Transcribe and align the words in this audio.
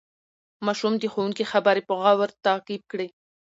ماشوم 0.65 0.93
د 0.99 1.03
ښوونکي 1.13 1.43
خبرې 1.51 1.81
په 1.87 1.93
غور 1.99 2.29
تعقیب 2.45 2.81
کړې 2.91 3.07